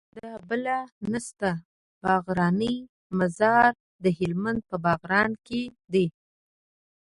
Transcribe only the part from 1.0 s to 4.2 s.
نسته باغرانی مزار د